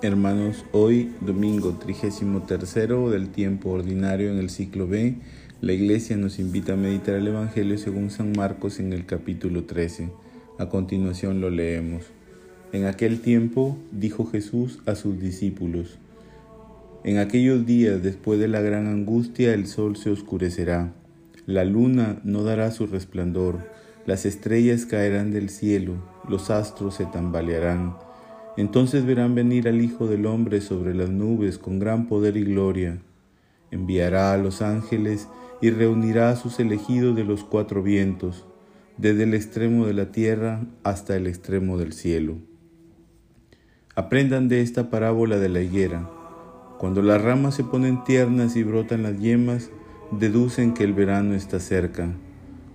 [0.00, 5.16] Hermanos, hoy, domingo 33 del tiempo ordinario en el ciclo B,
[5.60, 10.08] la Iglesia nos invita a meditar el Evangelio según San Marcos en el capítulo 13.
[10.56, 12.04] A continuación lo leemos.
[12.72, 15.98] En aquel tiempo dijo Jesús a sus discípulos,
[17.02, 20.92] En aquellos días después de la gran angustia el sol se oscurecerá,
[21.44, 23.68] la luna no dará su resplandor,
[24.06, 25.94] las estrellas caerán del cielo,
[26.28, 27.96] los astros se tambalearán
[28.58, 32.98] entonces verán venir al Hijo del Hombre sobre las nubes con gran poder y gloria.
[33.70, 35.28] Enviará a los ángeles
[35.60, 38.46] y reunirá a sus elegidos de los cuatro vientos,
[38.96, 42.38] desde el extremo de la tierra hasta el extremo del cielo.
[43.94, 46.10] Aprendan de esta parábola de la higuera.
[46.80, 49.70] Cuando las ramas se ponen tiernas y brotan las yemas,
[50.10, 52.08] deducen que el verano está cerca.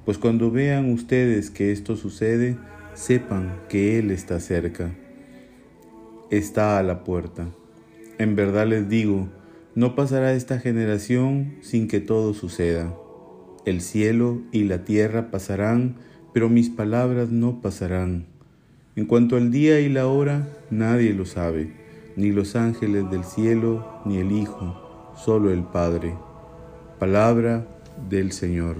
[0.05, 2.57] Pues cuando vean ustedes que esto sucede,
[2.93, 4.95] sepan que Él está cerca
[6.37, 7.47] está a la puerta.
[8.17, 9.29] En verdad les digo,
[9.75, 12.93] no pasará esta generación sin que todo suceda.
[13.65, 15.95] El cielo y la tierra pasarán,
[16.33, 18.25] pero mis palabras no pasarán.
[18.95, 21.71] En cuanto al día y la hora, nadie lo sabe,
[22.15, 26.13] ni los ángeles del cielo, ni el Hijo, solo el Padre.
[26.99, 27.67] Palabra
[28.09, 28.77] del Señor.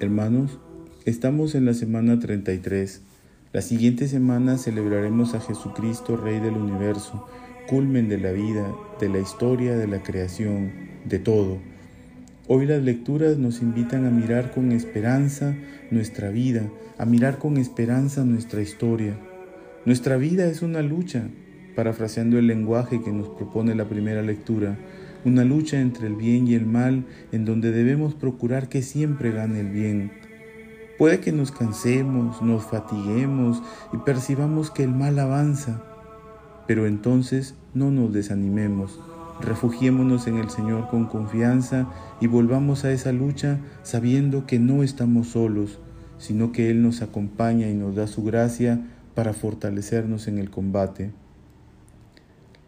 [0.00, 0.58] Hermanos,
[1.04, 3.00] estamos en la semana 33.
[3.52, 7.28] La siguiente semana celebraremos a Jesucristo, Rey del universo,
[7.68, 10.72] culmen de la vida, de la historia, de la creación,
[11.04, 11.58] de todo.
[12.48, 15.54] Hoy las lecturas nos invitan a mirar con esperanza
[15.92, 19.16] nuestra vida, a mirar con esperanza nuestra historia.
[19.84, 21.28] Nuestra vida es una lucha,
[21.76, 24.76] parafraseando el lenguaje que nos propone la primera lectura
[25.24, 29.60] una lucha entre el bien y el mal en donde debemos procurar que siempre gane
[29.60, 30.12] el bien.
[30.98, 33.62] Puede que nos cansemos, nos fatiguemos
[33.92, 35.82] y percibamos que el mal avanza,
[36.68, 39.00] pero entonces no nos desanimemos,
[39.40, 41.88] refugiémonos en el Señor con confianza
[42.20, 45.80] y volvamos a esa lucha sabiendo que no estamos solos,
[46.18, 51.23] sino que Él nos acompaña y nos da su gracia para fortalecernos en el combate.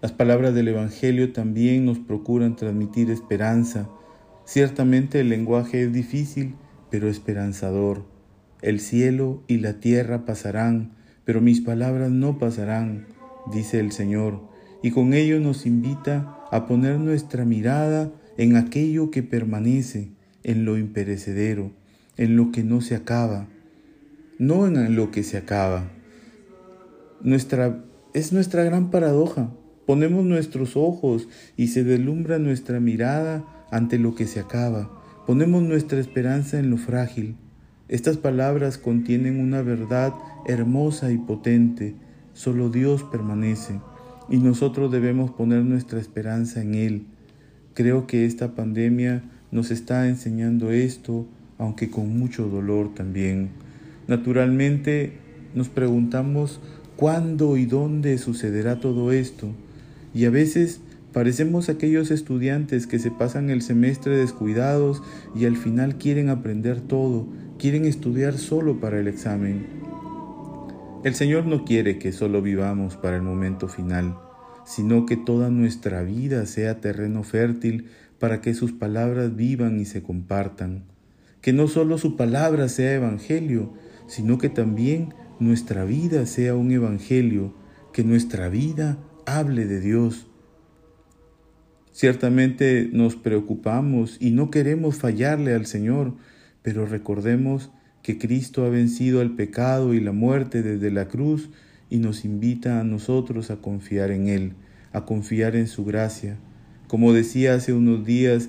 [0.03, 3.89] Las palabras del Evangelio también nos procuran transmitir esperanza.
[4.45, 6.55] Ciertamente el lenguaje es difícil,
[6.91, 8.05] pero esperanzador.
[8.61, 10.93] El cielo y la tierra pasarán,
[11.25, 13.07] pero mis palabras no pasarán,
[13.53, 14.41] dice el Señor,
[14.83, 20.11] y con ello nos invita a poner nuestra mirada en aquello que permanece,
[20.43, 21.73] en lo imperecedero,
[22.17, 23.49] en lo que no se acaba,
[24.39, 25.91] no en lo que se acaba.
[27.23, 27.83] Nuestra,
[28.13, 29.51] es nuestra gran paradoja.
[29.87, 34.91] Ponemos nuestros ojos y se deslumbra nuestra mirada ante lo que se acaba.
[35.27, 37.37] Ponemos nuestra esperanza en lo frágil.
[37.89, 40.13] Estas palabras contienen una verdad
[40.47, 41.95] hermosa y potente.
[42.35, 43.81] Solo Dios permanece
[44.29, 47.07] y nosotros debemos poner nuestra esperanza en Él.
[47.75, 51.27] Creo que esta pandemia nos está enseñando esto,
[51.59, 53.51] aunque con mucho dolor también.
[54.09, 55.13] Naturalmente
[55.55, 56.61] nos preguntamos
[56.97, 59.49] cuándo y dónde sucederá todo esto.
[60.17, 60.81] Y a veces
[61.13, 65.03] parecemos aquellos estudiantes que se pasan el semestre descuidados
[65.35, 67.29] y al final quieren aprender todo,
[67.59, 69.67] quieren estudiar solo para el examen.
[71.05, 74.17] El Señor no quiere que solo vivamos para el momento final,
[74.65, 77.89] sino que toda nuestra vida sea terreno fértil
[78.19, 80.85] para que sus palabras vivan y se compartan.
[81.43, 83.75] Que no solo su palabra sea evangelio,
[84.07, 87.53] sino que también nuestra vida sea un evangelio,
[87.93, 90.27] que nuestra vida hable de Dios.
[91.93, 96.15] Ciertamente nos preocupamos y no queremos fallarle al Señor,
[96.63, 97.71] pero recordemos
[98.03, 101.51] que Cristo ha vencido al pecado y la muerte desde la cruz
[101.91, 104.53] y nos invita a nosotros a confiar en Él,
[104.93, 106.39] a confiar en su gracia.
[106.87, 108.49] Como decía hace unos días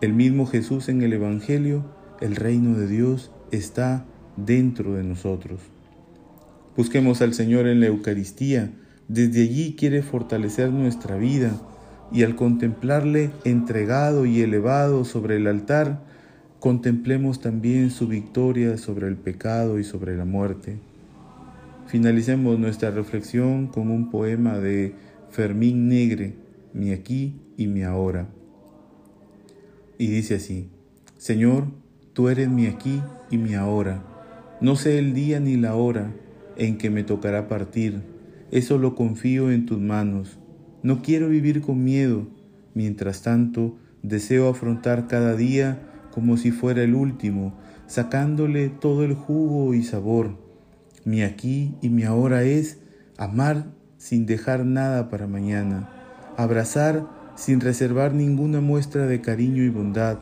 [0.00, 1.84] el mismo Jesús en el Evangelio,
[2.20, 4.06] el reino de Dios está
[4.36, 5.60] dentro de nosotros.
[6.76, 8.72] Busquemos al Señor en la Eucaristía,
[9.08, 11.52] desde allí quiere fortalecer nuestra vida
[12.10, 16.00] y al contemplarle entregado y elevado sobre el altar,
[16.58, 20.78] contemplemos también su victoria sobre el pecado y sobre la muerte.
[21.86, 24.94] Finalicemos nuestra reflexión con un poema de
[25.30, 26.34] Fermín Negre,
[26.72, 28.28] Mi aquí y mi ahora.
[29.98, 30.70] Y dice así,
[31.18, 31.66] Señor,
[32.14, 34.02] tú eres mi aquí y mi ahora.
[34.60, 36.12] No sé el día ni la hora
[36.56, 38.13] en que me tocará partir
[38.54, 40.38] eso lo confío en tus manos.
[40.84, 42.28] No quiero vivir con miedo.
[42.72, 45.80] Mientras tanto, deseo afrontar cada día
[46.12, 47.58] como si fuera el último,
[47.88, 50.38] sacándole todo el jugo y sabor.
[51.04, 52.78] Mi aquí y mi ahora es
[53.18, 55.90] amar sin dejar nada para mañana,
[56.36, 60.20] abrazar sin reservar ninguna muestra de cariño y bondad,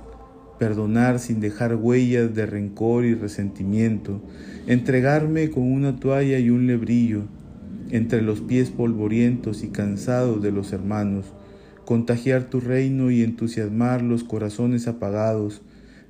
[0.59, 4.23] perdonar sin dejar huellas de rencor y resentimiento,
[4.67, 7.25] entregarme con una toalla y un lebrillo
[7.93, 11.27] entre los pies polvorientos y cansados de los hermanos,
[11.85, 15.61] contagiar tu reino y entusiasmar los corazones apagados,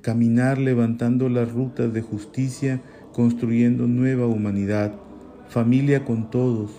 [0.01, 2.81] caminar levantando las rutas de justicia,
[3.11, 4.95] construyendo nueva humanidad,
[5.49, 6.71] familia con todos.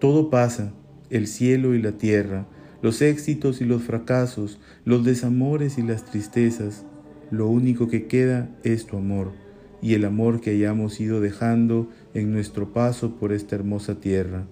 [0.00, 0.72] Todo pasa,
[1.10, 2.46] el cielo y la tierra,
[2.80, 6.86] los éxitos y los fracasos, los desamores y las tristezas.
[7.30, 9.49] Lo único que queda es tu amor
[9.82, 14.46] y el amor que hayamos ido dejando en nuestro paso por esta hermosa tierra.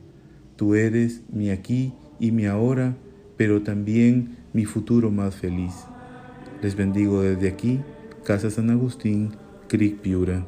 [0.57, 2.97] Tú eres mi aquí y mi ahora,
[3.37, 5.75] pero también mi futuro más feliz.
[6.63, 7.81] Les bendigo desde aquí,
[8.25, 9.31] Casa San Agustín,
[9.69, 10.45] Cric Piura.